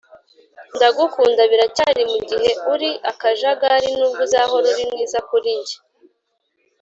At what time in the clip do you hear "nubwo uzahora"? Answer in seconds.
3.97-4.67